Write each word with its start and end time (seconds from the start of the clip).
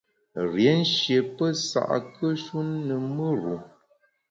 Rié 0.51 0.71
nshié 0.81 1.19
pesa’kùe-shu 1.35 2.59
ne 2.87 2.95
mùr-u. 3.13 3.55